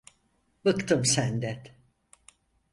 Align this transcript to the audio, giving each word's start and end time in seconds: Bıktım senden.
Bıktım 0.65 1.05
senden. 1.05 1.67